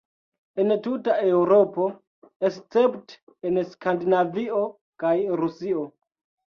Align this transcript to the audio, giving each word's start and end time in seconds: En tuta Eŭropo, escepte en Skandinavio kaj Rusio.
En 0.61 0.71
tuta 0.87 1.17
Eŭropo, 1.33 1.85
escepte 2.51 3.21
en 3.51 3.63
Skandinavio 3.77 4.67
kaj 5.07 5.17
Rusio. 5.45 5.91